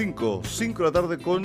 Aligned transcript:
5, 0.00 0.40
5 0.42 0.78
de 0.78 0.84
la 0.88 0.92
tarde 0.92 1.18
con 1.18 1.44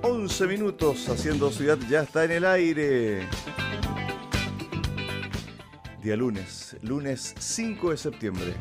11 0.00 0.46
minutos 0.46 1.06
haciendo 1.10 1.50
ciudad, 1.50 1.76
ya 1.86 2.04
está 2.04 2.24
en 2.24 2.30
el 2.30 2.46
aire. 2.46 3.28
Día 6.02 6.16
lunes, 6.16 6.78
lunes 6.80 7.34
5 7.38 7.90
de 7.90 7.96
septiembre. 7.98 8.54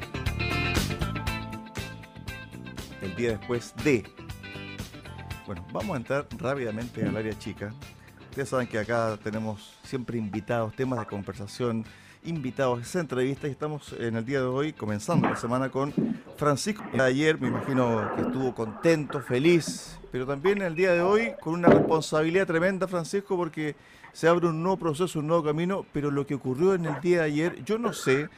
El 3.01 3.15
día 3.15 3.37
después 3.37 3.73
de. 3.85 4.03
Bueno, 5.45 5.65
vamos 5.71 5.93
a 5.93 5.97
entrar 5.99 6.27
rápidamente 6.37 7.05
al 7.05 7.15
área 7.15 7.39
chica. 7.39 7.73
Ustedes 8.33 8.49
saben 8.49 8.65
que 8.65 8.79
acá 8.79 9.15
tenemos 9.23 9.77
siempre 9.83 10.17
invitados, 10.17 10.75
temas 10.75 10.97
de 10.97 11.05
conversación, 11.05 11.85
invitados, 12.23 12.81
esa 12.81 12.99
entrevista 12.99 13.47
y 13.47 13.51
estamos 13.51 13.93
en 13.99 14.15
el 14.15 14.25
día 14.25 14.39
de 14.39 14.47
hoy 14.47 14.73
comenzando 14.73 15.29
la 15.29 15.35
semana 15.35 15.69
con 15.69 15.93
Francisco. 16.35 16.83
Ayer 16.99 17.39
me 17.39 17.49
imagino 17.49 18.11
que 18.15 18.23
estuvo 18.23 18.55
contento, 18.55 19.21
feliz, 19.21 19.99
pero 20.11 20.25
también 20.25 20.63
el 20.63 20.73
día 20.73 20.93
de 20.93 21.01
hoy 21.01 21.33
con 21.41 21.53
una 21.53 21.67
responsabilidad 21.67 22.47
tremenda, 22.47 22.87
Francisco, 22.87 23.37
porque 23.37 23.75
se 24.13 24.27
abre 24.27 24.47
un 24.47 24.63
nuevo 24.63 24.77
proceso, 24.77 25.19
un 25.19 25.27
nuevo 25.27 25.43
camino, 25.43 25.85
pero 25.93 26.09
lo 26.09 26.25
que 26.25 26.33
ocurrió 26.33 26.73
en 26.73 26.87
el 26.87 26.99
día 27.01 27.19
de 27.19 27.25
ayer, 27.25 27.63
yo 27.63 27.77
no 27.77 27.93
sé 27.93 28.29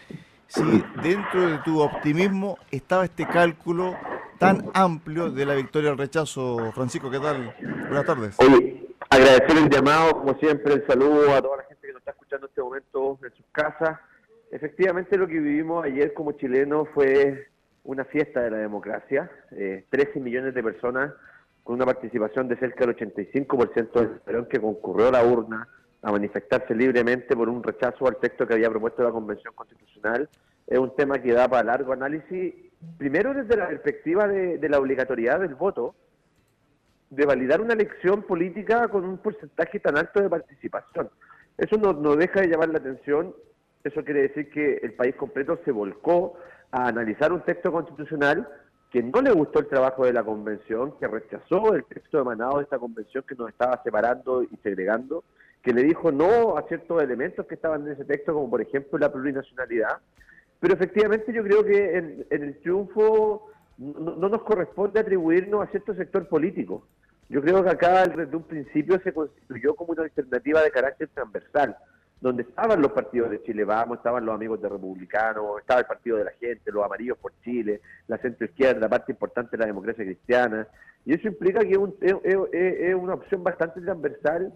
si 0.48 0.84
dentro 1.04 1.52
de 1.52 1.60
tu 1.60 1.80
optimismo 1.80 2.58
estaba 2.70 3.06
este 3.06 3.26
cálculo 3.26 3.96
tan 4.40 4.70
amplio 4.74 5.32
de 5.32 5.46
la 5.46 5.56
victoria 5.56 5.92
al 5.92 5.98
rechazo. 5.98 6.74
Francisco, 6.74 7.10
¿qué 7.10 7.20
tal? 7.22 7.56
Buenas 7.88 8.06
tardes. 8.06 8.36
Agradecer 9.10 9.58
el 9.58 9.70
llamado, 9.70 10.12
como 10.20 10.36
siempre, 10.36 10.74
el 10.74 10.88
saludo 10.88 11.34
a 11.34 11.42
toda 11.42 11.58
la 11.58 11.64
gente 11.64 11.88
que 11.88 11.94
nos 11.94 12.02
está 12.02 12.12
escuchando 12.12 12.48
en 12.48 12.50
este 12.50 12.62
momento 12.62 13.20
en 13.24 13.34
sus 13.34 13.46
casas. 13.52 14.00
Efectivamente, 14.52 15.18
lo 15.18 15.28
que 15.28 15.40
vivimos 15.40 15.84
ayer 15.86 16.14
como 16.14 16.34
chilenos 16.34 16.88
fue 16.94 17.48
una 17.84 18.06
fiesta 18.06 18.42
de 18.42 18.52
la 18.52 18.58
democracia. 18.58 19.30
13 19.50 19.90
eh, 19.92 20.20
millones 20.20 20.54
de 20.54 20.64
personas 20.64 21.14
con 21.64 21.76
una 21.76 21.86
participación 21.86 22.48
de 22.48 22.58
cerca 22.58 22.86
del 22.86 22.96
85% 22.96 23.92
del 23.94 24.20
Perón 24.20 24.46
que 24.46 24.60
concurrió 24.60 25.08
a 25.08 25.12
la 25.12 25.24
urna 25.24 25.68
a 26.04 26.12
manifestarse 26.12 26.76
libremente 26.76 27.36
por 27.36 27.50
un 27.50 27.64
rechazo 27.64 28.08
al 28.08 28.18
texto 28.18 28.46
que 28.46 28.54
había 28.54 28.70
propuesto 28.70 29.04
la 29.04 29.10
Convención 29.10 29.54
Constitucional. 29.56 30.30
Es 30.68 30.78
un 30.78 30.96
tema 30.96 31.20
que 31.20 31.34
da 31.34 31.48
para 31.48 31.64
largo 31.64 31.94
análisis, 31.94 32.54
primero 33.00 33.34
desde 33.34 33.58
la 33.58 33.68
perspectiva 33.68 34.28
de, 34.28 34.70
la 34.70 34.78
obligatoriedad 34.78 35.40
del 35.40 35.56
voto, 35.56 35.96
de 37.10 37.26
validar 37.26 37.62
una 37.62 37.74
elección 37.74 38.24
política 38.24 38.88
con 38.88 39.06
un 39.06 39.18
porcentaje 39.18 39.80
tan 39.80 39.98
alto 39.98 40.22
de 40.22 40.30
participación. 40.30 41.10
Eso 41.58 41.78
no, 41.78 41.94
no 41.94 42.16
deja 42.16 42.42
de 42.42 42.48
llamar 42.48 42.70
la 42.70 42.80
atención, 42.80 43.34
eso 43.84 44.04
quiere 44.04 44.24
decir 44.24 44.50
que 44.50 44.80
el 44.84 44.94
país 44.94 45.16
completo 45.16 45.60
se 45.64 45.72
volcó 45.72 46.38
a 46.72 46.88
analizar 46.88 47.32
un 47.32 47.42
texto 47.42 47.72
constitucional 47.72 48.48
que 48.92 49.04
no 49.04 49.22
le 49.22 49.32
gustó 49.32 49.60
el 49.60 49.68
trabajo 49.68 50.06
de 50.06 50.14
la 50.14 50.24
convención, 50.24 50.98
que 51.00 51.08
rechazó 51.08 51.74
el 51.76 51.84
texto 51.84 52.20
emanado 52.22 52.58
de 52.58 52.64
esta 52.64 52.80
convención 52.80 53.24
que 53.28 53.36
nos 53.36 53.50
estaba 53.50 53.82
separando 53.84 54.44
y 54.44 54.58
segregando, 54.64 55.24
que 55.62 55.74
le 55.74 55.84
dijo 55.84 56.12
no 56.12 56.58
a 56.58 56.62
ciertos 56.68 57.04
elementos 57.04 57.46
que 57.46 57.56
estaban 57.56 57.86
en 57.86 57.94
ese 57.94 58.06
texto, 58.06 58.34
como 58.34 58.50
por 58.50 58.62
ejemplo 58.62 58.98
la 58.98 59.12
plurinacionalidad. 59.12 59.98
Pero 60.60 60.76
efectivamente 60.76 61.34
yo 61.34 61.44
creo 61.44 61.66
que 61.66 61.98
en, 61.98 62.26
el 62.30 62.58
triunfo 62.62 63.50
no, 63.78 64.16
no, 64.16 64.30
nos 64.30 64.44
corresponde 64.44 65.00
atribuirnos 65.00 65.62
a 65.62 65.72
cierto 65.72 65.94
sector 65.96 66.28
político. 66.28 66.88
Yo 67.30 67.42
creo 67.42 67.64
que 67.64 67.70
acá 67.70 68.06
desde 68.06 68.36
un 68.36 68.44
principio 68.44 69.00
se 69.02 69.14
constituyó 69.14 69.76
como 69.76 69.94
una 69.94 70.04
alternativa 70.04 70.62
de 70.62 70.72
carácter 70.72 71.10
transversal 71.14 71.76
donde 72.22 72.44
estaban 72.44 72.82
los 72.82 72.92
partidos 72.92 73.30
de 73.30 73.44
Chile 73.44 73.66
Vamos, 73.66 73.98
estaban 73.98 74.26
los 74.26 74.34
amigos 74.34 74.62
de 74.62 74.70
Republicanos, 74.70 75.60
estaba 75.60 75.82
el 75.82 75.86
Partido 75.86 76.18
de 76.18 76.24
la 76.24 76.32
Gente, 76.32 76.72
los 76.72 76.84
Amarillos 76.84 77.18
por 77.18 77.34
Chile, 77.44 77.82
la 78.08 78.18
centro 78.18 78.46
izquierda, 78.46 78.90
parte 78.90 79.12
importante 79.12 79.52
de 79.52 79.58
la 79.58 79.68
democracia 79.68 80.04
cristiana, 80.04 80.68
y 81.06 81.14
eso 81.14 81.28
implica 81.28 81.60
que 81.60 81.74
es, 82.02 82.96
una 82.96 83.14
opción 83.14 83.44
bastante 83.44 83.82
transversal 83.82 84.52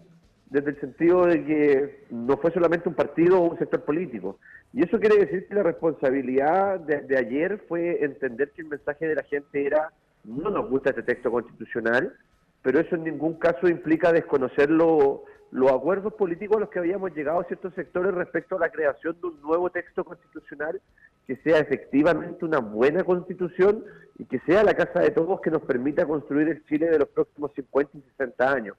desde 0.50 0.70
el 0.70 0.80
sentido 0.80 1.26
de 1.26 1.44
que 1.44 2.04
no 2.10 2.36
fue 2.36 2.50
solamente 2.52 2.88
un 2.88 2.94
partido 2.94 3.40
o 3.40 3.50
un 3.50 3.58
sector 3.58 3.84
político. 3.84 4.38
Y 4.72 4.84
eso 4.84 4.98
quiere 4.98 5.16
decir 5.16 5.46
que 5.46 5.54
la 5.54 5.62
responsabilidad 5.62 6.80
de, 6.80 7.02
de 7.02 7.16
ayer 7.16 7.64
fue 7.68 8.04
entender 8.04 8.50
que 8.50 8.62
el 8.62 8.68
mensaje 8.68 9.06
de 9.06 9.14
la 9.14 9.22
gente 9.22 9.64
era 9.64 9.90
no 10.24 10.50
nos 10.50 10.68
gusta 10.68 10.90
este 10.90 11.02
texto 11.02 11.30
constitucional, 11.30 12.14
pero 12.62 12.80
eso 12.80 12.94
en 12.94 13.04
ningún 13.04 13.34
caso 13.34 13.68
implica 13.68 14.12
desconocerlo 14.12 15.24
los 15.50 15.72
acuerdos 15.72 16.14
políticos 16.14 16.58
a 16.58 16.60
los 16.60 16.68
que 16.68 16.78
habíamos 16.78 17.14
llegado 17.14 17.40
a 17.40 17.44
ciertos 17.44 17.74
sectores 17.74 18.14
respecto 18.14 18.56
a 18.56 18.60
la 18.60 18.70
creación 18.70 19.16
de 19.20 19.28
un 19.28 19.40
nuevo 19.42 19.70
texto 19.70 20.04
constitucional 20.04 20.80
que 21.26 21.36
sea 21.36 21.58
efectivamente 21.58 22.44
una 22.44 22.58
buena 22.58 23.02
constitución 23.02 23.84
y 24.18 24.24
que 24.24 24.40
sea 24.40 24.62
la 24.62 24.74
casa 24.74 25.00
de 25.00 25.10
todos 25.10 25.40
que 25.40 25.50
nos 25.50 25.62
permita 25.62 26.06
construir 26.06 26.48
el 26.48 26.64
Chile 26.66 26.88
de 26.88 26.98
los 26.98 27.08
próximos 27.08 27.52
50 27.54 27.98
y 27.98 28.02
60 28.18 28.52
años. 28.52 28.76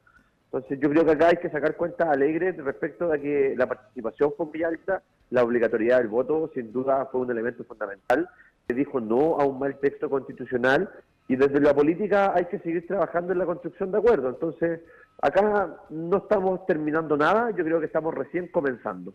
Entonces 0.53 0.79
yo 0.79 0.89
creo 0.89 1.05
que 1.05 1.11
acá 1.11 1.29
hay 1.29 1.37
que 1.37 1.49
sacar 1.49 1.77
cuentas 1.77 2.09
alegres 2.09 2.57
respecto 2.57 3.11
a 3.11 3.17
que 3.17 3.55
la 3.57 3.67
participación 3.67 4.33
fue 4.35 4.47
muy 4.47 4.63
alta, 4.63 5.01
la 5.29 5.43
obligatoriedad 5.43 5.99
del 5.99 6.09
voto 6.09 6.51
sin 6.53 6.73
duda 6.73 7.07
fue 7.11 7.21
un 7.21 7.31
elemento 7.31 7.63
fundamental, 7.63 8.27
se 8.67 8.73
dijo 8.73 8.99
no 8.99 9.39
a 9.39 9.45
un 9.45 9.59
mal 9.59 9.79
texto 9.79 10.09
constitucional 10.09 10.89
y 11.29 11.37
desde 11.37 11.61
la 11.61 11.73
política 11.73 12.33
hay 12.35 12.45
que 12.45 12.59
seguir 12.59 12.85
trabajando 12.85 13.31
en 13.31 13.39
la 13.39 13.45
construcción 13.45 13.91
de 13.91 13.99
acuerdos. 13.99 14.33
Entonces 14.33 14.81
Acá 15.21 15.77
no 15.91 16.17
estamos 16.17 16.65
terminando 16.65 17.15
nada, 17.15 17.51
yo 17.51 17.63
creo 17.63 17.79
que 17.79 17.85
estamos 17.85 18.13
recién 18.13 18.47
comenzando. 18.47 19.13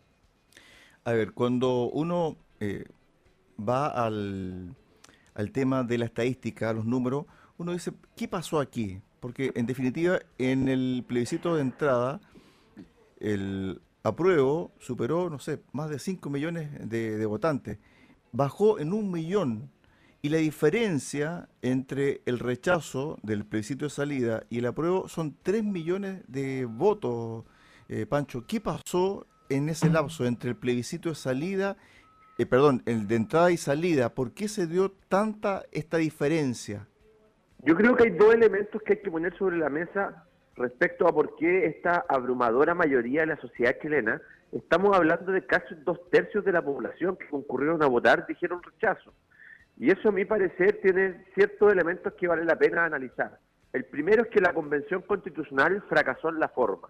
A 1.04 1.12
ver, 1.12 1.32
cuando 1.32 1.90
uno 1.90 2.36
eh, 2.60 2.84
va 3.58 3.88
al, 3.88 4.76
al 5.34 5.50
tema 5.50 5.82
de 5.82 5.98
la 5.98 6.04
estadística, 6.04 6.70
a 6.70 6.72
los 6.72 6.84
números, 6.84 7.26
uno 7.58 7.72
dice, 7.72 7.92
¿qué 8.14 8.28
pasó 8.28 8.60
aquí? 8.60 9.00
Porque 9.26 9.50
en 9.56 9.66
definitiva, 9.66 10.20
en 10.38 10.68
el 10.68 11.04
plebiscito 11.04 11.56
de 11.56 11.62
entrada, 11.62 12.20
el 13.18 13.82
apruebo 14.04 14.70
superó, 14.78 15.28
no 15.28 15.40
sé, 15.40 15.60
más 15.72 15.90
de 15.90 15.98
5 15.98 16.30
millones 16.30 16.70
de, 16.88 17.26
votantes. 17.26 17.78
Bajó 18.30 18.78
en 18.78 18.92
un 18.92 19.10
millón 19.10 19.68
y 20.22 20.28
la 20.28 20.36
diferencia 20.36 21.48
entre 21.60 22.22
el 22.24 22.38
rechazo 22.38 23.18
del 23.24 23.44
plebiscito 23.44 23.86
de 23.86 23.90
salida 23.90 24.44
y 24.48 24.58
el 24.58 24.66
apruebo 24.66 25.08
son 25.08 25.36
3 25.42 25.64
millones 25.64 26.22
de 26.28 26.64
votos, 26.64 27.46
eh, 27.88 28.06
Pancho. 28.06 28.46
¿Qué 28.46 28.60
pasó 28.60 29.26
en 29.48 29.68
ese 29.68 29.90
lapso 29.90 30.24
entre 30.24 30.50
el 30.50 30.56
plebiscito 30.56 31.08
de 31.08 31.16
salida, 31.16 31.76
eh, 32.38 32.46
perdón, 32.46 32.84
el 32.86 33.08
de 33.08 33.16
entrada 33.16 33.50
y 33.50 33.56
salida? 33.56 34.14
¿Por 34.14 34.34
qué 34.34 34.46
se 34.46 34.68
dio 34.68 34.92
tanta 35.08 35.64
esta 35.72 35.96
diferencia? 35.96 36.86
Yo 37.66 37.74
creo 37.74 37.96
que 37.96 38.04
hay 38.04 38.10
dos 38.10 38.32
elementos 38.32 38.80
que 38.82 38.92
hay 38.92 39.00
que 39.00 39.10
poner 39.10 39.36
sobre 39.36 39.56
la 39.56 39.68
mesa 39.68 40.24
respecto 40.54 41.08
a 41.08 41.12
por 41.12 41.34
qué 41.34 41.66
esta 41.66 42.04
abrumadora 42.08 42.76
mayoría 42.76 43.22
de 43.22 43.26
la 43.26 43.40
sociedad 43.40 43.76
chilena, 43.82 44.22
estamos 44.52 44.96
hablando 44.96 45.32
de 45.32 45.44
casi 45.44 45.74
dos 45.84 45.98
tercios 46.10 46.44
de 46.44 46.52
la 46.52 46.62
población 46.62 47.16
que 47.16 47.28
concurrieron 47.28 47.82
a 47.82 47.88
votar, 47.88 48.24
dijeron 48.24 48.62
rechazo. 48.62 49.12
Y 49.78 49.90
eso, 49.90 50.10
a 50.10 50.12
mi 50.12 50.24
parecer, 50.24 50.78
tiene 50.80 51.24
ciertos 51.34 51.72
elementos 51.72 52.12
que 52.12 52.28
vale 52.28 52.44
la 52.44 52.54
pena 52.54 52.84
analizar. 52.84 53.36
El 53.72 53.84
primero 53.86 54.22
es 54.22 54.28
que 54.28 54.40
la 54.40 54.54
Convención 54.54 55.02
Constitucional 55.02 55.82
fracasó 55.88 56.28
en 56.28 56.38
la 56.38 56.48
forma, 56.48 56.88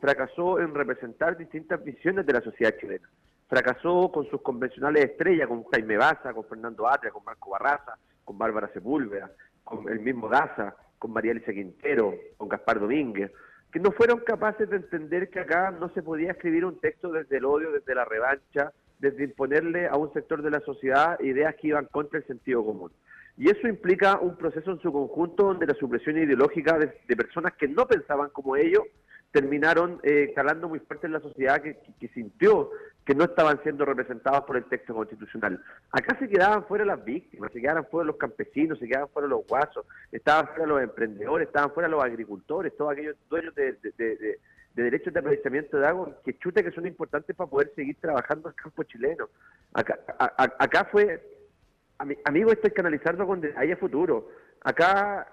fracasó 0.00 0.60
en 0.60 0.72
representar 0.72 1.36
distintas 1.36 1.82
visiones 1.82 2.24
de 2.24 2.32
la 2.32 2.42
sociedad 2.42 2.76
chilena, 2.78 3.10
fracasó 3.48 4.12
con 4.12 4.30
sus 4.30 4.40
convencionales 4.40 5.04
estrellas, 5.04 5.48
con 5.48 5.64
Jaime 5.64 5.96
Baza, 5.96 6.32
con 6.32 6.44
Fernando 6.44 6.88
Atria, 6.88 7.10
con 7.10 7.24
Marco 7.24 7.50
Barraza, 7.50 7.98
con 8.24 8.38
Bárbara 8.38 8.70
Sepúlveda, 8.72 9.28
con 9.64 9.88
el 9.88 10.00
mismo 10.00 10.28
Daza, 10.28 10.74
con 10.98 11.12
María 11.12 11.32
Alicia 11.32 11.52
Quintero, 11.52 12.14
con 12.36 12.48
Gaspar 12.48 12.80
Domínguez, 12.80 13.32
que 13.72 13.80
no 13.80 13.90
fueron 13.90 14.20
capaces 14.20 14.68
de 14.68 14.76
entender 14.76 15.30
que 15.30 15.40
acá 15.40 15.70
no 15.70 15.88
se 15.94 16.02
podía 16.02 16.32
escribir 16.32 16.64
un 16.64 16.78
texto 16.78 17.10
desde 17.10 17.38
el 17.38 17.44
odio, 17.44 17.72
desde 17.72 17.94
la 17.94 18.04
revancha, 18.04 18.72
desde 18.98 19.24
imponerle 19.24 19.88
a 19.88 19.96
un 19.96 20.12
sector 20.12 20.42
de 20.42 20.50
la 20.50 20.60
sociedad 20.60 21.18
ideas 21.20 21.54
que 21.56 21.68
iban 21.68 21.86
contra 21.86 22.18
el 22.18 22.26
sentido 22.26 22.64
común. 22.64 22.92
Y 23.36 23.50
eso 23.50 23.66
implica 23.66 24.18
un 24.20 24.36
proceso 24.36 24.70
en 24.70 24.80
su 24.80 24.92
conjunto 24.92 25.44
donde 25.44 25.66
la 25.66 25.74
supresión 25.74 26.18
ideológica 26.18 26.78
de, 26.78 27.16
personas 27.16 27.54
que 27.54 27.66
no 27.66 27.86
pensaban 27.86 28.28
como 28.30 28.56
ellos 28.56 28.84
terminaron 29.32 29.98
eh, 30.02 30.32
calando 30.34 30.68
muy 30.68 30.78
fuerte 30.78 31.06
en 31.06 31.14
la 31.14 31.20
sociedad 31.20 31.60
que, 31.62 32.08
sintió 32.08 32.70
que 33.04 33.14
no 33.14 33.24
estaban 33.24 33.60
siendo 33.62 33.84
representados 33.84 34.44
por 34.44 34.56
el 34.56 34.64
texto 34.66 34.94
constitucional. 34.94 35.60
Acá 35.90 36.16
se 36.18 36.28
quedaban 36.28 36.64
fuera 36.66 36.84
las 36.84 37.02
víctimas, 37.04 37.50
se 37.52 37.60
quedaban 37.60 37.86
fuera 37.86 38.06
los 38.06 38.16
campesinos, 38.16 38.78
se 38.78 38.86
quedaban 38.86 39.08
fuera 39.08 39.26
los 39.26 39.46
guasos, 39.46 39.84
estaban 40.12 40.46
fuera 40.48 40.66
los 40.66 40.82
emprendedores, 40.82 41.48
estaban 41.48 41.72
fuera 41.72 41.88
los 41.88 42.04
agricultores, 42.04 42.76
todos 42.76 42.92
aquellos 42.92 43.16
dueños 43.28 43.54
de, 43.54 43.72
de 44.74 44.82
derechos 44.82 45.12
de 45.12 45.20
aprovechamiento 45.20 45.78
de 45.78 45.86
agua 45.86 46.16
que 46.24 46.38
chuta 46.38 46.62
que 46.62 46.70
son 46.70 46.86
importantes 46.86 47.34
para 47.36 47.50
poder 47.50 47.72
seguir 47.74 47.96
trabajando 48.00 48.48
el 48.48 48.54
campo 48.54 48.82
chileno. 48.84 49.28
Acá, 49.72 49.98
acá 50.36 50.88
fue, 50.90 51.22
amigo, 52.24 52.52
esto 52.52 52.66
hay 52.66 52.72
que 52.72 52.80
analizarlo 52.80 53.26
con 53.26 53.42
haya 53.56 53.76
futuro. 53.76 54.28
Acá 54.62 55.26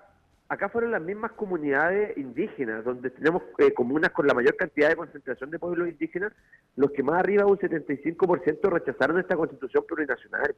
acá 0.50 0.68
fueron 0.68 0.92
las 0.92 1.01
mismas 1.01 1.31
comunidades 1.34 2.18
indígenas, 2.18 2.84
donde 2.84 3.12
tenemos 3.12 3.44
eh, 3.60 3.72
comunas 3.72 4.10
con 4.10 4.25
la 4.25 4.34
mayor 4.34 4.56
cantidad 4.56 4.90
de 4.90 4.96
concentración 4.96 5.51
de 5.51 5.60
pueblos 5.60 5.88
indígenas, 5.88 6.34
los 6.75 6.92
que 6.92 7.04
más 7.04 7.19
arriba, 7.19 7.46
un 7.46 7.57
75%, 7.57 8.69
rechazaron 8.69 9.19
esta 9.19 9.38
constitución 9.38 9.86
plurinacional. 9.88 10.56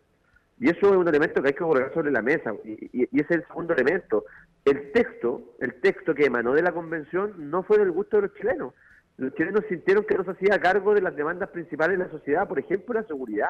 Y 0.59 0.69
eso 0.69 0.91
es 0.91 0.95
un 0.95 1.07
elemento 1.07 1.41
que 1.41 1.49
hay 1.49 1.53
que 1.53 1.59
colocar 1.59 1.93
sobre 1.93 2.11
la 2.11 2.21
mesa. 2.21 2.53
Y, 2.63 3.03
ese 3.03 3.25
es 3.29 3.31
el 3.31 3.47
segundo 3.47 3.73
elemento. 3.73 4.25
el 4.63 4.91
texto, 4.91 5.55
el 5.59 5.81
texto 5.81 6.15
que 6.15 6.25
emanó 6.25 6.53
de 6.53 6.61
la 6.61 6.71
convención 6.71 7.33
no 7.49 7.63
fue 7.63 7.77
del 7.77 7.91
gusto 7.91 8.17
de 8.17 8.27
los 8.27 8.33
chilenos. 8.35 8.73
Los 9.17 9.33
chilenos 9.35 9.65
sintieron 9.67 10.05
que 10.05 10.15
no 10.15 10.23
se 10.23 10.31
hacía 10.31 10.59
cargo 10.59 10.93
de 10.93 11.01
las 11.01 11.15
demandas 11.15 11.49
principales 11.49 11.97
de 11.97 12.05
la 12.05 12.11
sociedad, 12.11 12.47
por 12.47 12.59
ejemplo, 12.59 12.93
la 12.93 13.03
seguridad, 13.03 13.49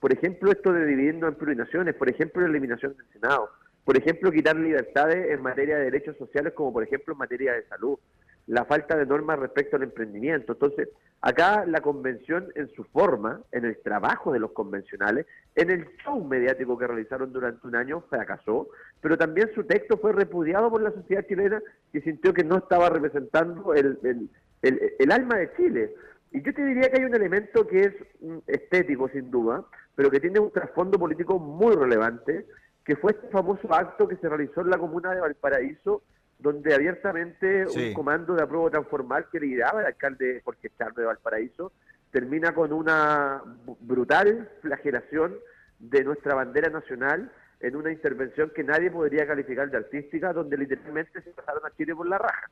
por 0.00 0.12
ejemplo, 0.12 0.50
esto 0.50 0.72
de 0.72 0.86
dividirnos 0.86 1.28
en 1.28 1.34
plurinaciones, 1.36 1.94
por 1.94 2.08
ejemplo, 2.08 2.42
la 2.42 2.48
eliminación 2.48 2.96
del 2.96 3.06
Senado, 3.12 3.50
por 3.88 3.96
ejemplo, 3.96 4.30
quitar 4.30 4.54
libertades 4.54 5.30
en 5.30 5.40
materia 5.40 5.78
de 5.78 5.84
derechos 5.84 6.14
sociales, 6.18 6.52
como 6.52 6.74
por 6.74 6.82
ejemplo 6.82 7.14
en 7.14 7.18
materia 7.20 7.54
de 7.54 7.64
salud, 7.68 7.98
la 8.46 8.66
falta 8.66 8.98
de 8.98 9.06
normas 9.06 9.38
respecto 9.38 9.76
al 9.76 9.82
emprendimiento. 9.82 10.52
Entonces, 10.52 10.90
acá 11.22 11.64
la 11.64 11.80
convención 11.80 12.48
en 12.54 12.68
su 12.74 12.84
forma, 12.84 13.40
en 13.50 13.64
el 13.64 13.78
trabajo 13.78 14.30
de 14.30 14.40
los 14.40 14.52
convencionales, 14.52 15.24
en 15.54 15.70
el 15.70 15.86
show 16.04 16.22
mediático 16.22 16.76
que 16.76 16.86
realizaron 16.86 17.32
durante 17.32 17.66
un 17.66 17.76
año, 17.76 18.02
fracasó, 18.10 18.68
pero 19.00 19.16
también 19.16 19.50
su 19.54 19.64
texto 19.64 19.96
fue 19.96 20.12
repudiado 20.12 20.70
por 20.70 20.82
la 20.82 20.92
sociedad 20.92 21.24
chilena 21.26 21.62
que 21.90 22.02
sintió 22.02 22.34
que 22.34 22.44
no 22.44 22.58
estaba 22.58 22.90
representando 22.90 23.72
el, 23.72 24.28
el, 24.60 25.12
alma 25.12 25.38
de 25.38 25.50
Chile. 25.56 25.94
Y 26.30 26.42
yo 26.42 26.52
te 26.52 26.62
diría 26.62 26.90
que 26.90 26.98
hay 26.98 27.06
un 27.06 27.14
elemento 27.14 27.66
que 27.66 27.80
es 27.80 27.94
mm, 28.20 28.36
estético, 28.48 29.08
sin 29.08 29.30
duda, 29.30 29.64
pero 29.94 30.10
que 30.10 30.20
tiene 30.20 30.40
un 30.40 30.52
trasfondo 30.52 30.98
político 30.98 31.38
muy 31.38 31.74
relevante, 31.74 32.44
que 32.88 32.96
fue 32.96 33.12
este 33.12 33.28
famoso 33.28 33.68
acto 33.74 34.08
que 34.08 34.16
se 34.16 34.30
realizó 34.30 34.62
en 34.62 34.70
la 34.70 34.78
comuna 34.78 35.14
de 35.14 35.20
Valparaíso, 35.20 36.02
donde 36.38 36.74
abiertamente 36.74 37.66
un 37.66 37.92
comando 37.92 38.34
de 38.34 38.42
apruebo 38.42 38.70
transformal 38.70 39.26
que 39.30 39.40
lideraba 39.40 39.82
el 39.82 39.88
alcalde 39.88 40.40
Jorge 40.42 40.70
Charlo 40.78 41.02
de 41.02 41.04
Valparaíso 41.04 41.70
termina 42.10 42.54
con 42.54 42.72
una 42.72 43.42
brutal 43.80 44.48
flagelación 44.62 45.36
de 45.78 46.02
nuestra 46.02 46.34
bandera 46.34 46.70
nacional 46.70 47.30
en 47.60 47.76
una 47.76 47.92
intervención 47.92 48.52
que 48.56 48.64
nadie 48.64 48.90
podría 48.90 49.26
calificar 49.26 49.70
de 49.70 49.76
artística, 49.76 50.32
donde 50.32 50.56
literalmente 50.56 51.20
se 51.20 51.30
pasaron 51.32 51.66
a 51.66 51.76
Chile 51.76 51.94
por 51.94 52.08
la 52.08 52.16
raja. 52.16 52.48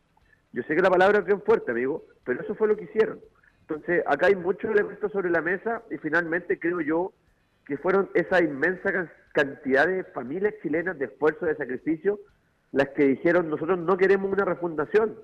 Yo 0.52 0.62
sé 0.64 0.76
que 0.76 0.82
la 0.82 0.90
palabra 0.90 1.20
es 1.20 1.24
bien 1.24 1.40
fuerte, 1.40 1.70
amigo, 1.70 2.04
pero 2.24 2.42
eso 2.42 2.54
fue 2.56 2.68
lo 2.68 2.76
que 2.76 2.84
hicieron. 2.84 3.20
Entonces, 3.62 4.02
acá 4.06 4.26
hay 4.26 4.36
muchos 4.36 4.70
elementos 4.70 5.10
sobre 5.12 5.30
la 5.30 5.40
mesa 5.40 5.80
y 5.90 5.96
finalmente 5.96 6.58
creo 6.58 6.82
yo 6.82 7.14
que 7.66 7.76
fueron 7.76 8.08
esa 8.14 8.42
inmensa 8.42 9.10
cantidad 9.32 9.86
de 9.86 10.04
familias 10.04 10.54
chilenas 10.62 10.98
de 10.98 11.06
esfuerzo, 11.06 11.46
de 11.46 11.56
sacrificio, 11.56 12.20
las 12.72 12.88
que 12.90 13.04
dijeron, 13.04 13.50
nosotros 13.50 13.78
no 13.78 13.96
queremos 13.96 14.32
una 14.32 14.44
refundación, 14.44 15.16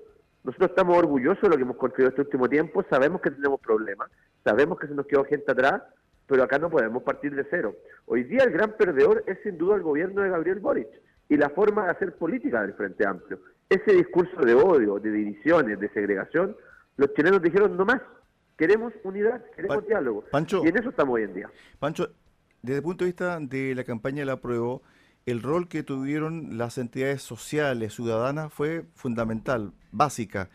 nosotros 0.43 0.71
estamos 0.71 0.97
orgullosos 0.97 1.41
de 1.41 1.49
lo 1.49 1.55
que 1.55 1.61
hemos 1.63 1.77
construido 1.77 2.09
este 2.09 2.21
último 2.21 2.49
tiempo, 2.49 2.83
sabemos 2.89 3.21
que 3.21 3.31
tenemos 3.31 3.61
problemas, 3.61 4.11
sabemos 4.43 4.77
que 4.77 4.87
se 4.87 4.93
nos 4.93 5.07
quedó 5.07 5.23
gente 5.23 5.51
atrás, 5.51 5.81
pero 6.27 6.43
acá 6.43 6.57
no 6.57 6.69
podemos 6.69 7.03
partir 7.03 7.33
de 7.33 7.45
cero. 7.49 7.75
Hoy 8.05 8.23
día 8.23 8.43
el 8.43 8.51
gran 8.51 8.73
perdedor 8.73 9.23
es 9.25 9.37
sin 9.43 9.57
duda 9.57 9.75
el 9.75 9.81
gobierno 9.81 10.21
de 10.21 10.29
Gabriel 10.29 10.59
Boric 10.59 10.89
y 11.29 11.37
la 11.37 11.49
forma 11.49 11.85
de 11.85 11.91
hacer 11.91 12.15
política 12.15 12.61
del 12.61 12.73
Frente 12.73 13.05
Amplio. 13.07 13.39
Ese 13.69 13.93
discurso 13.93 14.41
de 14.41 14.53
odio, 14.53 14.99
de 14.99 15.11
divisiones, 15.11 15.79
de 15.79 15.89
segregación, 15.89 16.55
los 16.97 17.13
chilenos 17.13 17.41
dijeron 17.41 17.75
no 17.77 17.85
más, 17.85 18.01
queremos 18.57 18.93
unidad, 19.03 19.43
queremos 19.55 19.85
diálogo. 19.87 20.23
y 20.63 20.67
en 20.67 20.77
eso 20.77 20.89
estamos 20.89 21.15
hoy 21.15 21.23
en 21.23 21.33
día. 21.33 21.49
Pancho, 21.79 22.09
desde 22.63 22.77
el 22.77 22.83
punto 22.83 23.03
de 23.03 23.09
vista 23.09 23.37
de 23.39 23.75
la 23.75 23.83
campaña 23.83 24.19
de 24.19 24.25
la 24.25 24.37
prueba, 24.37 24.79
el 25.25 25.41
rol 25.41 25.67
que 25.67 25.83
tuvieron 25.83 26.57
las 26.57 26.77
entidades 26.77 27.21
sociales, 27.21 27.93
ciudadanas, 27.93 28.53
fue 28.53 28.85
fundamental, 28.95 29.73
básica, 29.91 30.49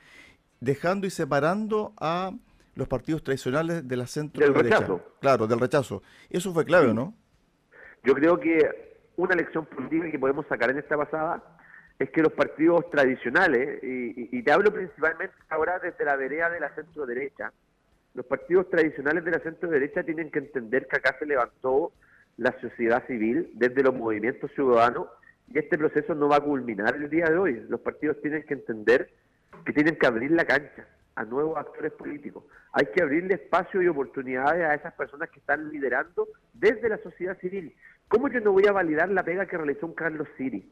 dejando 0.61 1.07
y 1.07 1.11
separando 1.11 1.93
a 2.01 2.33
los 2.75 2.89
partidos 2.89 3.23
tradicionales 3.23 3.87
de 3.87 3.97
la 3.97 4.07
centro 4.07 4.43
del 4.43 4.55
rechazo. 4.55 5.03
Claro, 5.21 5.47
del 5.47 5.61
rechazo. 5.61 6.03
Eso 6.31 6.53
fue 6.55 6.65
clave, 6.65 6.95
¿no? 6.95 7.15
Yo 8.05 8.15
creo 8.15 8.41
que 8.41 8.97
una 9.17 9.35
lección 9.35 9.67
política 9.67 10.11
que 10.11 10.19
podemos 10.19 10.47
sacar 10.47 10.71
en 10.71 10.79
esta 10.79 10.97
pasada 10.97 11.43
es 11.99 12.11
que 12.11 12.23
los 12.23 12.33
partidos 12.33 12.89
tradicionales, 12.91 13.83
y, 13.83 14.39
y 14.39 14.43
te 14.43 14.51
hablo 14.51 14.73
principalmente 14.73 15.35
ahora 15.51 15.79
desde 15.79 16.05
la 16.07 16.17
vereda 16.17 16.49
de 16.49 16.61
la 16.61 16.75
centro 16.75 17.05
derecha, 17.05 17.53
los 18.19 18.27
partidos 18.27 18.69
tradicionales 18.69 19.25
de 19.25 19.31
la 19.31 19.39
centro 19.39 19.71
derecha 19.71 20.03
tienen 20.03 20.29
que 20.33 20.41
entender 20.41 20.89
que 20.89 20.97
acá 20.97 21.15
se 21.21 21.25
levantó 21.25 21.93
la 22.37 22.51
sociedad 22.61 23.07
civil, 23.07 23.53
desde 23.55 23.85
los 23.85 23.95
movimientos 23.95 24.51
ciudadanos, 24.57 25.07
y 25.47 25.57
este 25.57 25.79
proceso 25.79 26.17
no 26.17 26.29
va 26.29 26.39
a 26.39 26.41
culminar 26.41 26.97
el 26.97 27.09
día 27.09 27.27
de 27.27 27.39
hoy. 27.39 27.65
Los 27.69 27.79
partidos 27.79 28.21
tienen 28.21 28.43
que 28.43 28.55
entender 28.55 29.09
que 29.65 29.73
tienen 29.73 29.95
que 29.95 30.07
abrir 30.09 30.33
la 30.33 30.45
cancha 30.45 30.85
a 31.15 31.25
nuevos 31.25 31.57
actores 31.59 31.93
políticos. 31.93 32.43
Hay 32.73 32.87
que 32.87 33.05
abrirle 33.05 33.35
espacio 33.35 33.83
y 33.83 33.87
oportunidades 33.87 34.65
a 34.65 34.75
esas 34.75 34.95
personas 34.95 35.31
que 35.31 35.39
están 35.39 35.71
liderando 35.71 36.27
desde 36.55 36.89
la 36.89 36.99
sociedad 36.99 37.39
civil. 37.39 37.73
¿Cómo 38.09 38.29
yo 38.29 38.41
no 38.41 38.51
voy 38.51 38.67
a 38.67 38.73
validar 38.73 39.11
la 39.11 39.23
pega 39.23 39.47
que 39.47 39.57
realizó 39.57 39.87
un 39.87 39.95
Carlos 39.95 40.27
Siri 40.37 40.69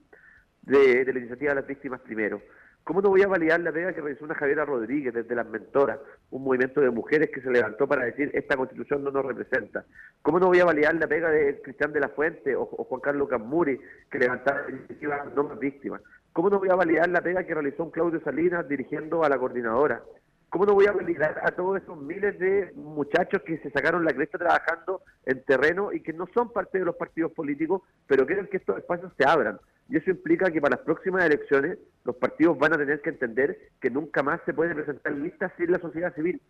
de, 0.63 1.05
de 1.05 1.13
la 1.13 1.19
iniciativa 1.21 1.51
de 1.51 1.61
las 1.61 1.69
víctimas 1.69 2.01
primero? 2.01 2.43
¿Cómo 2.87 3.03
no 3.03 3.09
voy 3.09 3.21
a 3.23 3.27
validar 3.27 3.59
la 3.59 3.73
pega 3.73 3.93
que 3.93 4.01
realizó 4.01 4.25
una 4.25 4.37
Javiera 4.37 4.65
Rodríguez 4.65 5.13
desde 5.13 5.35
las 5.35 5.49
mentoras, 5.49 5.99
un 6.31 6.45
movimiento 6.45 6.81
de 6.81 6.91
mujeres 6.91 7.31
que 7.35 7.41
se 7.41 7.51
levantó 7.51 7.89
para 7.89 8.05
decir 8.05 8.31
esta 8.33 8.57
constitución 8.57 9.03
no 9.03 9.11
nos 9.11 9.27
representa? 9.27 9.85
¿Cómo 10.23 10.39
no 10.39 10.47
voy 10.47 10.61
a 10.61 10.67
validar 10.67 10.95
la 10.95 11.09
pega 11.09 11.29
de 11.29 11.61
Cristian 11.63 11.93
de 11.93 11.99
la 11.99 12.11
Fuente 12.11 12.55
o, 12.55 12.65
Juan 12.65 13.01
Carlos 13.01 13.29
Camuri 13.29 13.81
que 14.09 14.21
levantaron 14.21 14.87
no 15.35 15.43
más 15.43 15.59
víctimas? 15.59 16.01
¿Cómo 16.33 16.49
no 16.49 16.61
voy 16.61 16.69
a 16.69 16.77
validar 16.77 17.09
la 17.09 17.23
pega 17.23 17.43
que 17.43 17.55
realizó 17.55 17.83
un 17.83 17.91
Claudio 17.91 18.21
Salinas 18.21 18.69
dirigiendo 18.69 19.25
a 19.25 19.29
la 19.29 19.37
coordinadora? 19.37 20.05
¿Cómo 20.49 20.65
no 20.65 20.75
voy 20.75 20.87
a 20.87 20.93
validar 20.93 21.41
a 21.43 21.51
todos 21.51 21.83
esos 21.83 22.01
miles 22.01 22.39
de 22.39 22.71
muchachos 22.77 23.43
que 23.43 23.59
se 23.59 23.71
sacaron 23.73 24.05
la 24.05 24.13
cresta 24.13 24.39
trabajando 24.39 25.03
en 25.25 25.43
terreno 25.43 25.93
y 25.93 26.05
que 26.05 26.13
no 26.13 26.29
son 26.33 26.53
parte 26.53 26.79
de 26.79 26.85
los 26.85 26.95
partidos 26.95 27.33
políticos, 27.33 27.83
pero 28.07 28.25
quieren 28.27 28.47
que 28.47 28.59
estos 28.59 28.79
espacios 28.79 29.13
se 29.19 29.27
abran? 29.27 29.59
Y 29.89 29.97
eso 29.97 30.11
implica 30.11 30.51
que 30.51 30.61
para 30.61 30.77
las 30.77 30.85
próximas 30.85 31.25
elecciones 31.25 31.79
los 32.05 32.17
partidos 32.17 32.59
van 32.59 32.75
a 32.75 32.79
tener 32.79 33.01
que 33.01 33.11
entender 33.11 33.71
que 33.81 33.91
nunca 33.91 34.23
más 34.23 34.41
se 34.45 34.53
puede 34.53 34.75
presentar 34.75 35.13
listas 35.13 35.53
sin 35.57 35.71
la 35.71 35.79
sociedad 35.79 36.15
civil. 36.15 36.41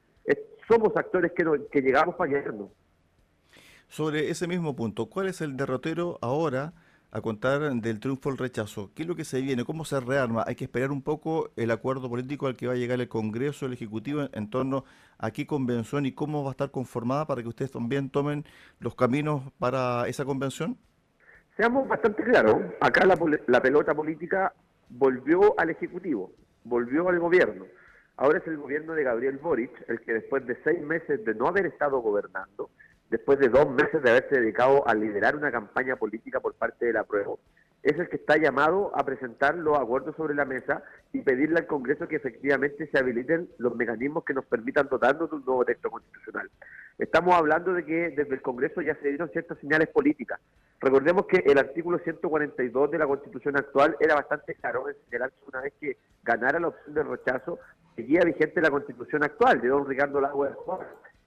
somos 0.68 0.96
actores 0.96 1.32
que, 1.32 1.44
que 1.70 1.82
llegamos 1.82 2.14
para 2.16 2.30
quedarnos. 2.30 2.70
Sobre 3.88 4.30
ese 4.30 4.48
mismo 4.48 4.74
punto, 4.74 5.06
¿cuál 5.06 5.28
es 5.28 5.40
el 5.40 5.56
derrotero 5.56 6.18
ahora 6.20 6.72
a 7.12 7.20
contar 7.20 7.72
del 7.72 8.00
triunfo 8.00 8.30
del 8.30 8.38
rechazo? 8.38 8.90
¿Qué 8.94 9.02
es 9.02 9.08
lo 9.08 9.14
que 9.14 9.24
se 9.24 9.40
viene? 9.40 9.64
¿Cómo 9.64 9.84
se 9.84 10.00
rearma? 10.00 10.44
Hay 10.46 10.56
que 10.56 10.64
esperar 10.64 10.90
un 10.90 11.02
poco 11.02 11.50
el 11.56 11.70
acuerdo 11.70 12.08
político 12.08 12.46
al 12.46 12.56
que 12.56 12.66
va 12.66 12.72
a 12.72 12.76
llegar 12.76 13.00
el 13.00 13.08
Congreso, 13.08 13.66
el 13.66 13.74
Ejecutivo, 13.74 14.28
en, 14.32 14.50
torno 14.50 14.84
a 15.18 15.30
qué 15.30 15.46
convención 15.46 16.04
y 16.04 16.12
cómo 16.12 16.42
va 16.42 16.50
a 16.50 16.52
estar 16.52 16.70
conformada 16.70 17.26
para 17.26 17.42
que 17.42 17.48
ustedes 17.48 17.70
también 17.70 18.10
tomen 18.10 18.44
los 18.80 18.94
caminos 18.94 19.52
para 19.58 20.08
esa 20.08 20.24
convención. 20.24 20.76
Seamos 21.56 21.88
bastante 21.88 22.22
claros, 22.22 22.58
acá 22.80 23.06
la, 23.06 23.62
pelota 23.62 23.94
política 23.94 24.52
volvió 24.90 25.58
al 25.58 25.70
Ejecutivo, 25.70 26.30
volvió 26.64 27.08
al 27.08 27.18
gobierno. 27.18 27.64
Ahora 28.18 28.38
es 28.38 28.46
el 28.46 28.58
gobierno 28.58 28.92
de 28.92 29.04
Gabriel 29.04 29.38
Boric 29.38 29.72
el 29.88 30.00
que 30.02 30.12
después 30.12 30.46
de 30.46 30.58
seis 30.64 30.82
meses 30.82 31.25
de 31.25 31.34
no 31.34 31.48
haber 31.48 31.64
estado 31.64 32.00
gobernando, 32.00 32.68
después 33.08 33.38
de 33.38 33.48
dos 33.48 33.70
meses 33.70 34.02
de 34.02 34.10
haberse 34.10 34.38
dedicado 34.38 34.86
a 34.86 34.94
liderar 34.94 35.34
una 35.34 35.50
campaña 35.50 35.96
política 35.96 36.40
por 36.40 36.52
parte 36.52 36.84
de 36.84 36.92
la 36.92 37.04
prueba, 37.04 37.36
es 37.82 37.98
el 37.98 38.10
que 38.10 38.16
está 38.16 38.36
llamado 38.36 38.92
a 38.94 39.06
presentar 39.06 39.54
los 39.56 39.78
acuerdos 39.78 40.14
sobre 40.16 40.34
la 40.34 40.44
mesa 40.44 40.82
y 41.14 41.22
pedirle 41.22 41.60
al 41.60 41.66
Congreso 41.66 42.06
que 42.06 42.16
efectivamente 42.16 42.86
se 42.90 42.98
habiliten 42.98 43.48
los 43.56 43.75
mecanismos 43.76 44.25
que 44.25 44.34
nos 44.34 44.44
permitan 44.44 44.88
dotarnos 44.90 45.30
de 45.30 45.36
un 45.36 45.44
nuevo 45.46 45.64
texto 45.64 45.90
constitucional. 45.90 46.50
Estamos 46.98 47.34
hablando 47.34 47.72
de 47.72 47.84
que 47.86 48.10
desde 48.10 48.34
el 48.34 48.42
Congreso 48.42 48.82
ya 48.82 48.94
se 48.96 49.08
dieron 49.08 49.30
ciertas 49.30 49.58
señales 49.58 49.88
políticas. 49.88 50.38
Recordemos 50.80 51.26
que 51.26 51.38
el 51.38 51.59
artículo 51.59 51.99
142 51.99 52.90
de 52.90 52.99
la 52.99 53.06
Constitución 53.06 53.56
actual 53.56 53.97
era 53.99 54.14
bastante 54.14 54.54
claro 54.54 54.88
en 54.88 54.97
señalar 55.04 55.30
que 55.30 55.49
una 55.49 55.61
vez 55.62 55.73
que 55.80 55.97
ganara 56.23 56.61
la 56.61 56.68
opción 56.68 56.95
del 56.95 57.09
rechazo, 57.09 57.59
seguía 57.95 58.21
vigente 58.25 58.61
la 58.61 58.71
Constitución 58.71 59.25
actual 59.25 59.61
de 59.61 59.68
don 59.68 59.87
Ricardo 59.87 60.21
Lago 60.21 60.45
de 60.45 60.50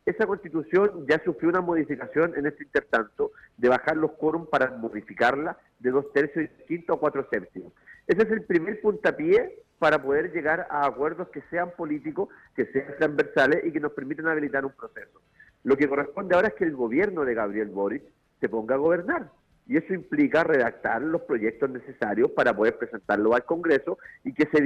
esa 0.10 0.25
constitución 0.25 1.06
ya 1.08 1.22
sufrió 1.24 1.50
una 1.50 1.62
modificación 1.62 2.34
en 2.36 2.48
este 2.48 2.63
intertanto 2.63 3.32
de 3.58 3.70
bajar 3.70 3.96
los 3.96 4.13
quórum 4.13 4.48
para 4.48 4.72
modificarla 4.72 5.56
de 5.77 5.91
dos 5.91 6.12
tercios 6.12 6.46
y 6.46 6.63
quinto 6.65 6.94
a 6.94 7.00
cuatro 7.00 7.27
séptimos. 7.29 7.72
Ese 8.08 8.24
es 8.24 8.32
el 8.32 8.44
primer 8.44 8.82
puntapié 8.82 9.60
para 9.77 10.01
poder 10.01 10.32
llegar 10.32 10.65
a 10.72 10.88
acuerdos 10.88 11.29
que 11.29 11.44
sean 11.51 11.72
políticos, 11.77 12.29
que 12.56 12.65
sean 12.65 12.96
transversales 12.98 13.63
y 13.65 13.72
que 13.72 13.79
nos 13.79 13.91
permitan 13.91 14.27
habilitar 14.27 14.65
un 14.65 14.72
proceso. 14.72 15.22
Lo 15.63 15.77
que 15.77 15.88
corresponde 15.88 16.34
ahora 16.34 16.48
es 16.48 16.56
que 16.56 16.63
el 16.63 16.75
gobierno 16.75 17.24
de 17.24 17.36
Gabriel 17.36 17.70
Boric 17.70 18.03
se 18.39 18.50
ponga 18.50 18.75
a 18.75 18.79
gobernar. 18.79 19.29
Y 19.69 19.77
eso 19.77 19.93
implica 19.93 20.43
redactar 20.43 20.99
los 21.03 21.21
proyectos 21.21 21.69
necesarios 21.69 22.31
para 22.31 22.55
poder 22.55 22.79
presentarlo 22.79 23.35
al 23.35 23.45
Congreso 23.45 23.99
y 24.23 24.33
que 24.33 24.47
se, 24.47 24.57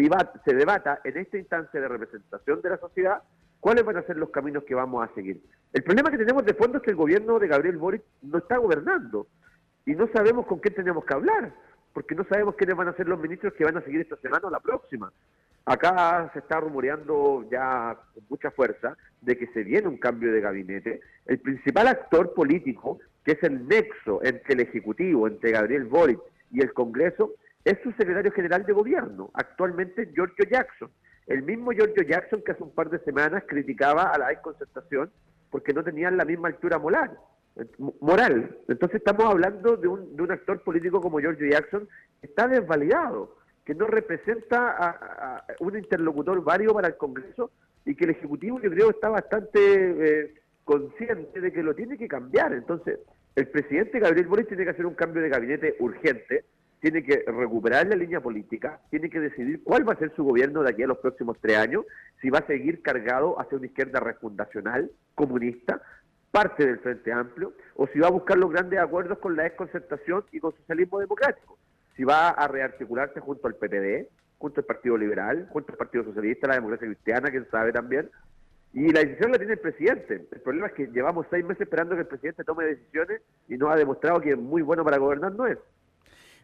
se 0.46 0.56
debata 0.56 1.02
en 1.04 1.18
esta 1.18 1.38
instancia 1.38 1.82
de 1.82 1.90
representación 1.90 2.62
de 2.62 2.70
la 2.70 2.78
sociedad 2.78 3.22
cuáles 3.60 3.84
van 3.84 3.98
a 3.98 4.04
ser 4.04 4.16
los 4.16 4.30
caminos 4.30 4.64
que 4.64 4.74
vamos 4.74 5.04
a 5.04 5.14
seguir. 5.14 5.44
El 5.74 5.84
problema 5.84 6.10
que 6.10 6.18
tenemos 6.18 6.46
de 6.46 6.54
fondo 6.54 6.78
es 6.78 6.84
que 6.84 6.92
el 6.92 6.96
gobierno 6.96 7.38
de 7.38 7.50
Gabriel 7.50 7.78
Boric 7.78 8.02
no 8.22 8.38
está 8.38 8.56
gobernando 8.56 9.28
y 9.86 9.92
no 9.92 10.08
sabemos 10.14 10.46
con 10.46 10.60
quién 10.60 10.74
tenemos 10.74 11.04
que 11.04 11.14
hablar, 11.14 11.54
porque 11.92 12.16
no 12.16 12.24
sabemos 12.24 12.56
quiénes 12.56 12.78
van 12.78 12.88
a 12.88 12.96
ser 12.96 13.10
los 13.10 13.20
ministros 13.20 13.52
que 13.56 13.66
van 13.66 13.76
a 13.76 13.82
seguir 13.82 14.00
esta 14.00 14.16
semana 14.16 14.48
o 14.48 14.52
la 14.52 14.62
próxima. 14.62 15.12
Acá 15.66 16.30
se 16.32 16.40
está 16.40 16.62
rumoreando 16.62 17.46
ya 17.52 17.98
con 18.14 18.24
mucha 18.30 18.52
fuerza 18.52 18.96
de 19.20 19.38
que 19.38 19.48
se 19.48 19.64
viene 19.64 19.90
un 19.90 19.98
cambio 19.98 20.32
de 20.32 20.40
gabinete. 20.40 21.02
El 21.26 21.40
principal 21.40 21.88
actor 21.88 22.34
político, 22.34 23.00
que 23.24 23.34
es 23.34 23.44
el 23.44 23.68
nexo 23.68 24.22
entre 24.24 24.54
el 24.54 24.60
Ejecutivo, 24.62 25.28
entre 25.28 25.52
Gabriel 25.52 25.86
Boric 25.86 26.20
y 26.52 26.62
el 26.62 26.74
Congreso, 26.74 27.34
es 27.64 27.78
su 27.82 27.92
secretario 27.94 28.32
general 28.32 28.66
de 28.66 28.74
gobierno, 28.74 29.32
actualmente 29.34 30.12
Giorgio 30.14 30.46
Jackson. 30.50 30.92
El 31.28 31.44
mismo 31.44 31.72
Giorgio 31.72 32.04
Jackson 32.04 32.42
que 32.42 32.52
hace 32.52 32.64
un 32.64 32.74
par 32.74 32.90
de 32.90 33.00
semanas 33.00 33.44
criticaba 33.48 34.04
a 34.04 34.18
la 34.18 34.28
desconcertación 34.28 35.10
porque 35.50 35.74
no 35.74 35.84
tenían 35.84 36.18
la 36.18 36.26
misma 36.26 36.50
altura 36.50 36.78
moral. 36.78 37.18
moral. 38.02 38.58
Entonces 38.68 38.98
estamos 38.98 39.26
hablando 39.26 39.78
de 39.78 39.88
un, 39.88 40.16
de 40.16 40.24
un 40.24 40.32
actor 40.32 40.62
político 40.64 41.00
como 41.00 41.20
Giorgio 41.20 41.48
Jackson 41.48 41.88
que 42.20 42.28
está 42.28 42.48
desvalidado, 42.48 43.38
que 43.64 43.74
no 43.74 43.88
representa 43.88 44.76
a, 44.78 45.46
un 45.60 45.78
interlocutor 45.78 46.44
válido 46.44 46.74
para 46.74 46.90
el 46.90 46.98
Congreso 46.98 47.52
y 47.86 47.96
que 47.96 48.06
el 48.06 48.12
Ejecutivo 48.12 48.60
yo 48.60 48.70
creo 48.70 48.90
está 48.90 49.10
bastante 49.10 49.60
eh, 49.60 50.34
consciente 50.64 51.42
de 51.42 51.52
que 51.52 51.64
lo 51.64 51.76
tiene 51.76 51.98
que 51.98 52.08
cambiar. 52.08 52.54
Entonces, 52.54 53.00
el 53.36 53.48
presidente 53.48 54.00
Gabriel 54.00 54.28
Boric 54.28 54.48
tiene 54.48 54.64
que 54.64 54.72
hacer 54.72 54.86
un 54.86 54.96
cambio 54.96 55.22
de 55.22 55.30
gabinete 55.30 55.76
urgente 55.80 56.46
tiene 56.84 57.02
que 57.02 57.24
recuperar 57.26 57.88
la 57.88 57.96
línea 57.96 58.20
política, 58.20 58.82
tiene 58.90 59.10
que 59.10 59.22
decidir 59.22 59.64
cuál 59.64 59.88
va 59.88 59.94
a 59.94 59.98
ser 59.98 60.14
su 60.18 60.26
gobierno 60.26 60.64
de 60.64 60.70
aquí 60.70 60.84
a 60.84 60.88
los 60.88 60.98
próximos 60.98 61.38
tres 61.40 61.56
años, 61.56 61.86
si 62.22 62.30
va 62.30 62.40
a 62.40 62.46
seguir 62.46 62.82
cargado 62.82 63.40
hacia 63.40 63.58
una 63.58 63.68
izquierda 63.68 64.02
refundacional, 64.02 64.92
comunista, 65.16 65.82
parte 66.30 66.66
del 66.66 66.80
Frente 66.80 67.14
Amplio, 67.14 67.54
o 67.76 67.88
si 67.88 68.00
va 68.00 68.08
a 68.08 68.12
buscar 68.12 68.38
los 68.38 68.52
grandes 68.52 68.82
acuerdos 68.82 69.18
con 69.20 69.38
la 69.38 69.44
desconcertación 69.44 70.26
y 70.34 70.42
con 70.42 70.54
socialismo 70.58 71.00
democrático, 71.00 71.58
si 71.96 72.04
va 72.04 72.32
a 72.32 72.50
rearticularse 72.50 73.22
junto 73.22 73.48
al 73.48 73.56
PPD, 73.56 74.10
junto 74.38 74.60
al 74.60 74.66
Partido 74.66 74.98
Liberal, 74.98 75.48
junto 75.54 75.72
al 75.72 75.78
Partido 75.78 76.04
Socialista, 76.04 76.48
la 76.48 76.56
democracia 76.56 76.86
cristiana, 76.86 77.32
quién 77.32 77.48
sabe 77.50 77.72
también, 77.72 78.10
y 78.74 78.92
la 78.92 79.02
decisión 79.02 79.32
la 79.32 79.38
tiene 79.38 79.54
el 79.54 79.60
presidente. 79.60 80.28
El 80.32 80.42
problema 80.42 80.68
es 80.68 80.74
que 80.74 80.88
llevamos 80.88 81.28
seis 81.30 81.46
meses 81.46 81.62
esperando 81.62 81.96
que 81.96 82.02
el 82.02 82.08
presidente 82.08 82.44
tome 82.44 82.66
decisiones 82.66 83.22
y 83.48 83.56
no 83.56 83.70
ha 83.70 83.76
demostrado 83.76 84.20
que 84.20 84.32
es 84.32 84.38
muy 84.38 84.64
bueno 84.64 84.84
para 84.84 84.98
gobernar, 84.98 85.34
no 85.34 85.46
es. 85.46 85.60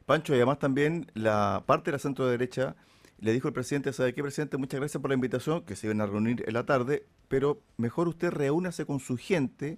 Pancho, 0.05 0.33
y 0.33 0.37
además 0.37 0.59
también 0.59 1.07
la 1.15 1.63
parte 1.65 1.91
de 1.91 1.93
la 1.93 1.99
centro 1.99 2.27
derecha 2.27 2.75
le 3.19 3.33
dijo 3.33 3.47
el 3.47 3.53
presidente, 3.53 3.91
¿sabe 3.93 4.13
qué, 4.13 4.21
presidente? 4.21 4.57
Muchas 4.57 4.79
gracias 4.79 5.01
por 5.01 5.09
la 5.09 5.15
invitación, 5.15 5.65
que 5.65 5.75
se 5.75 5.87
iban 5.87 6.01
a 6.01 6.05
reunir 6.05 6.43
en 6.47 6.53
la 6.53 6.65
tarde, 6.65 7.03
pero 7.27 7.61
mejor 7.77 8.07
usted 8.07 8.29
reúnase 8.29 8.85
con 8.85 8.99
su 8.99 9.17
gente 9.17 9.77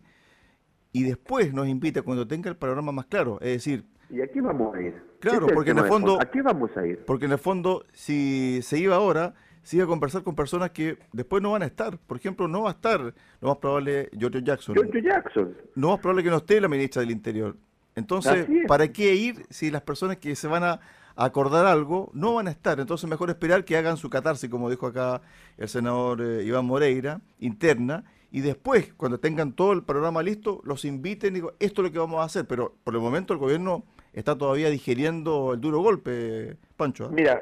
y 0.92 1.04
después 1.04 1.54
nos 1.54 1.68
invita 1.68 2.02
cuando 2.02 2.28
tenga 2.28 2.50
el 2.50 2.58
panorama 2.58 2.92
más 2.92 3.06
claro. 3.06 3.40
Es 3.42 3.54
decir... 3.54 3.86
¿Y 4.10 4.22
aquí 4.22 4.42
vamos 4.42 4.76
a 4.76 4.82
ir? 4.82 5.02
Claro, 5.20 5.48
porque 5.54 5.72
en 5.72 5.80
el 5.80 5.86
fondo... 5.86 6.22
¿A 6.22 6.30
qué 6.30 6.42
vamos 6.42 6.76
a 6.76 6.86
ir? 6.86 7.04
Porque 7.06 7.26
en 7.26 7.32
el 7.32 7.38
fondo, 7.38 7.86
si 7.94 8.62
se 8.62 8.78
iba 8.78 8.96
ahora, 8.96 9.36
se 9.64 9.78
iba 9.78 9.86
a 9.86 9.88
conversar 9.88 10.24
con 10.24 10.36
personas 10.36 10.72
que 10.72 10.98
después 11.12 11.42
no 11.42 11.52
van 11.52 11.64
a 11.64 11.66
estar. 11.66 11.98
Por 11.98 12.18
ejemplo, 12.18 12.48
no 12.48 12.64
va 12.64 12.72
a 12.72 12.74
estar, 12.74 13.14
lo 13.40 13.48
más 13.48 13.58
probable, 13.58 14.10
Giorgio 14.18 14.42
Jackson. 14.42 14.76
Giorgio 14.76 15.02
Jackson. 15.02 15.56
No 15.76 15.90
más 15.90 16.00
probable 16.00 16.24
que 16.24 16.30
no 16.30 16.38
esté 16.38 16.60
la 16.60 16.68
ministra 16.68 17.02
del 17.02 17.12
Interior. 17.12 17.56
Entonces, 17.96 18.48
¿para 18.68 18.92
qué 18.92 19.16
ir 19.16 19.46
si 19.50 19.70
las 19.70 19.82
personas 19.82 20.18
que 20.18 20.36
se 20.36 20.48
van 20.48 20.64
a 20.64 20.80
acordar 21.16 21.66
algo 21.66 22.10
no 22.14 22.36
van 22.36 22.48
a 22.48 22.52
estar? 22.52 22.80
Entonces, 22.80 23.10
mejor 23.10 23.30
esperar 23.30 23.66
que 23.66 23.78
hagan 23.78 23.98
su 23.98 24.10
catarsis, 24.10 24.50
como 24.50 24.70
dijo 24.70 24.88
acá 24.88 25.22
el 25.58 25.68
senador 25.68 26.22
eh, 26.22 26.44
Iván 26.44 26.66
Moreira, 26.66 27.20
interna, 27.40 28.06
y 28.32 28.40
después, 28.40 28.94
cuando 28.96 29.20
tengan 29.20 29.52
todo 29.52 29.74
el 29.74 29.84
programa 29.84 30.24
listo, 30.24 30.62
los 30.64 30.86
inviten 30.86 31.34
y 31.34 31.36
digo, 31.36 31.54
esto 31.60 31.82
es 31.82 31.90
lo 31.90 31.92
que 31.92 32.00
vamos 32.00 32.22
a 32.22 32.24
hacer. 32.24 32.46
Pero 32.46 32.76
por 32.86 32.96
el 32.96 33.02
momento 33.02 33.34
el 33.34 33.40
gobierno 33.40 33.84
está 34.14 34.38
todavía 34.38 34.70
digiriendo 34.70 35.54
el 35.54 35.60
duro 35.60 35.82
golpe, 35.82 36.56
Pancho. 36.78 37.08
¿eh? 37.08 37.10
Mira, 37.12 37.42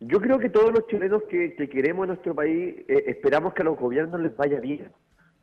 yo 0.00 0.20
creo 0.20 0.38
que 0.38 0.50
todos 0.50 0.72
los 0.72 0.86
chilenos 0.88 1.22
que, 1.24 1.54
queremos 1.68 2.04
en 2.04 2.08
nuestro 2.08 2.34
país 2.34 2.76
eh, 2.88 3.04
esperamos 3.06 3.54
que 3.54 3.62
a 3.62 3.64
los 3.64 3.78
gobiernos 3.78 4.20
les 4.20 4.36
vaya 4.36 4.60
bien. 4.60 4.90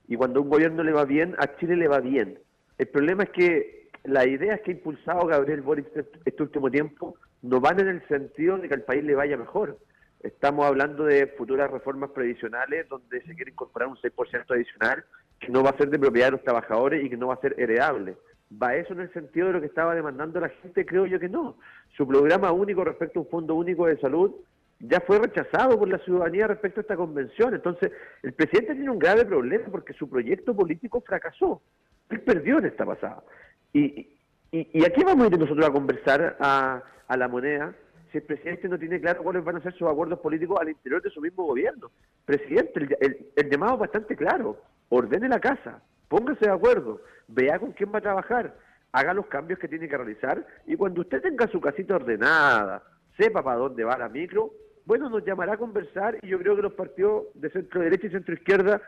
Y 0.07 0.15
cuando 0.15 0.41
un 0.41 0.50
gobierno 0.50 0.83
le 0.83 0.91
va 0.91 1.05
bien, 1.05 1.36
a 1.39 1.55
Chile 1.55 1.75
le 1.75 1.88
va 1.88 2.00
bien. 2.00 2.39
El 2.77 2.88
problema 2.88 3.24
es 3.24 3.29
que 3.29 3.89
las 4.03 4.27
ideas 4.27 4.60
que 4.62 4.72
ha 4.72 4.74
impulsado 4.75 5.25
Gabriel 5.25 5.62
Boric 5.62 5.88
este, 5.95 6.19
este 6.25 6.43
último 6.43 6.69
tiempo 6.69 7.15
no 7.41 7.60
van 7.60 7.79
en 7.79 7.88
el 7.88 8.07
sentido 8.07 8.57
de 8.57 8.67
que 8.67 8.74
al 8.74 8.83
país 8.83 9.03
le 9.03 9.15
vaya 9.15 9.38
mejor. 9.38 9.79
Estamos 10.22 10.65
hablando 10.65 11.03
de 11.03 11.27
futuras 11.27 11.72
reformas 11.72 12.12
previsionales 12.12 12.88
donde 12.89 13.22
se 13.22 13.36
quiere 13.36 13.51
incorporar 13.51 13.89
un 13.89 13.98
6% 13.98 14.45
adicional 14.50 15.03
que 15.39 15.51
no 15.51 15.63
va 15.63 15.72
a 15.72 15.77
ser 15.77 15.89
de 15.89 16.00
propiedad 16.00 16.27
de 16.27 16.31
los 16.33 16.43
trabajadores 16.43 17.03
y 17.03 17.10
que 17.10 17.17
no 17.17 17.27
va 17.27 17.33
a 17.33 17.41
ser 17.41 17.55
heredable. 17.57 18.15
¿Va 18.51 18.75
eso 18.75 18.93
en 18.93 19.01
el 19.01 19.13
sentido 19.13 19.47
de 19.47 19.53
lo 19.53 19.62
que 19.62 19.67
estaba 19.67 19.95
demandando 19.95 20.39
la 20.39 20.50
gente? 20.50 20.85
Creo 20.85 21.05
yo 21.05 21.19
que 21.19 21.29
no. 21.29 21.57
Su 21.97 22.07
programa 22.07 22.51
único 22.51 22.83
respecto 22.83 23.19
a 23.19 23.23
un 23.23 23.29
fondo 23.29 23.55
único 23.55 23.88
de 23.88 23.97
salud 24.00 24.31
ya 24.79 25.00
fue 25.00 25.17
rechazado 25.17 25.79
por 25.79 25.88
la 25.88 25.97
ciudadanía 26.00 26.47
respecto 26.47 26.79
a 26.79 26.83
esta 26.83 26.97
convención. 26.97 27.53
Entonces, 27.53 27.91
el 28.21 28.33
presidente 28.33 28.75
tiene 28.75 28.89
un 28.89 29.00
grave 29.00 29.25
problema 29.25 29.65
porque 29.71 29.93
su 29.93 30.09
proyecto 30.09 30.55
político 30.55 31.01
fracasó. 31.01 31.62
Él 32.09 32.21
perdió 32.21 32.59
en 32.59 32.65
esta 32.65 32.85
pasada. 32.85 33.23
Y, 33.71 34.09
y, 34.51 34.85
aquí 34.85 35.03
vamos 35.03 35.25
a 35.25 35.33
ir 35.33 35.39
nosotros 35.39 35.65
a 35.65 35.71
conversar 35.71 36.38
a, 36.39 36.83
la 37.15 37.27
moneda 37.27 37.73
si 38.12 38.17
el 38.17 38.23
presidente 38.23 38.67
no 38.67 38.77
tiene 38.77 39.00
claro 39.00 39.23
cuáles 39.23 39.43
van 39.43 39.55
a 39.55 39.62
ser 39.62 39.73
sus 39.73 39.88
acuerdos 39.88 40.19
políticos 40.19 40.59
al 40.59 40.69
interior 40.69 41.01
de 41.01 41.09
su 41.09 41.21
mismo 41.21 41.45
gobierno. 41.45 41.89
Presidente, 42.25 42.88
el, 43.00 43.50
llamado 43.50 43.73
es 43.75 43.79
bastante 43.79 44.15
claro. 44.15 44.59
Ordene 44.89 45.27
la 45.29 45.39
casa, 45.39 45.81
póngase 46.13 46.46
de 46.46 46.51
acuerdo, 46.51 47.01
vea 47.27 47.58
con 47.58 47.72
quién 47.72 47.91
va 47.91 47.98
a 47.98 48.01
trabajar, 48.01 48.53
haga 48.91 49.15
los 49.15 49.25
cambios 49.25 49.58
que 49.58 49.67
tiene 49.67 49.89
que 49.89 49.98
realizar 49.98 50.46
y 50.67 50.75
cuando 50.75 51.01
usted 51.01 51.24
tenga 51.24 51.48
su 51.48 51.60
casita 51.60 51.96
ordenada, 51.96 52.84
sepa 53.17 53.41
para 53.41 53.58
dónde 53.58 53.84
va 53.84 53.98
la 53.98 54.10
micro, 54.10 54.51
bueno, 54.86 55.10
nos 55.10 55.25
llamará 55.25 55.53
a 55.53 55.58
conversar 55.58 56.20
y 56.22 56.27
yo 56.27 56.38
creo 56.38 56.55
que 56.55 56.62
los 56.62 56.74
partidos 56.74 57.24
de 57.34 57.50
centro 57.50 57.82
derecha 57.82 58.05
y 58.05 58.12
centro 58.12 58.36
izquierda 58.36 58.79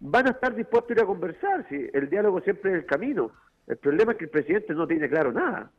van 0.00 0.26
a 0.26 0.30
estar 0.30 0.56
dispuestos 0.56 0.90
a 0.90 0.94
ir 0.94 1.02
a 1.02 1.06
conversar, 1.06 1.64
si 1.68 1.88
el 1.92 2.10
diálogo 2.10 2.40
siempre 2.40 2.72
es 2.72 2.78
el 2.78 2.86
camino. 2.86 3.30
El 3.68 3.76
problema 3.76 4.10
es 4.10 4.18
que 4.18 4.24
el 4.24 4.30
presidente 4.30 4.74
no 4.74 4.88
tiene 4.88 5.08
claro 5.08 5.30
nada. 5.30 5.70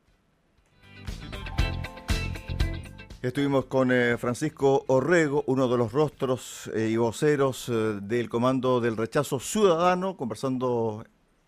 Estuvimos 3.24 3.68
con 3.68 3.90
eh, 3.94 4.18
Francisco 4.18 4.84
Orrego, 4.88 5.46
uno 5.48 5.70
de 5.70 5.78
los 5.78 5.94
rostros 5.94 6.70
eh, 6.76 6.90
y 6.90 6.98
voceros 6.98 7.70
eh, 7.70 8.00
del 8.02 8.28
Comando 8.28 8.82
del 8.82 8.98
Rechazo 8.98 9.40
Ciudadano, 9.40 10.18
conversando 10.18 11.06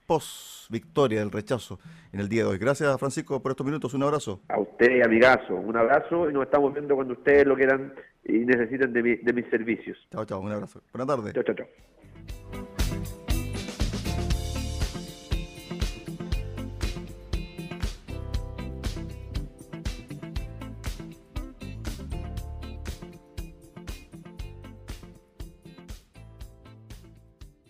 post 0.08 0.70
victoria 0.70 1.20
del 1.20 1.32
rechazo 1.32 1.78
en 2.14 2.22
el 2.22 2.30
día 2.30 2.44
de 2.44 2.52
hoy. 2.52 2.58
Gracias, 2.60 2.98
Francisco, 2.98 3.42
por 3.42 3.52
estos 3.52 3.66
minutos. 3.66 3.94
Un 3.94 4.04
abrazo. 4.04 4.40
A 4.48 4.58
usted, 4.58 5.02
amigazo. 5.02 5.54
Un 5.54 5.76
abrazo 5.76 6.30
y 6.30 6.34
nos 6.34 6.44
estamos 6.44 6.74
viendo 6.74 6.96
cuando 6.96 7.14
ustedes 7.14 7.46
lo 7.46 7.58
quieran 7.58 7.94
y 8.24 8.38
necesiten 8.46 8.94
de, 8.94 9.18
de 9.22 9.34
mis 9.34 9.46
servicios. 9.50 9.98
Chao, 10.14 10.24
chao. 10.24 10.40
Un 10.40 10.54
abrazo. 10.54 10.82
Buenas 10.94 11.14
tardes. 11.14 11.34
Chao, 11.34 11.44
chao, 11.44 11.56
chao. 11.56 12.75